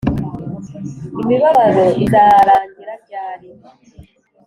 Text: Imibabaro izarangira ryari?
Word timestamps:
Imibabaro 1.21 1.85
izarangira 2.03 2.93
ryari? 3.03 3.47